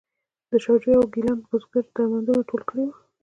د 0.49 0.51
شاه 0.63 0.77
جوی 0.81 0.93
او 0.97 1.05
ګیلان 1.13 1.37
بزګرو 1.49 1.91
درمندونه 1.95 2.41
ټول 2.49 2.61
کړي 2.69 2.81
وو. 2.85 2.93